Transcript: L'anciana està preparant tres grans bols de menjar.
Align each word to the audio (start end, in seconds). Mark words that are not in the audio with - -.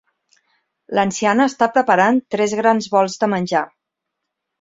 L'anciana 0.99 1.45
està 1.51 1.67
preparant 1.75 2.17
tres 2.37 2.55
grans 2.61 2.87
bols 2.95 3.19
de 3.25 3.29
menjar. 3.35 3.63